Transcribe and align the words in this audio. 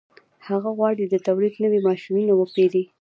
هغه 0.47 0.69
غواړي 0.77 1.03
د 1.07 1.15
تولید 1.27 1.53
نوي 1.63 1.79
ماشینونه 1.87 2.33
وپېري 2.35 2.83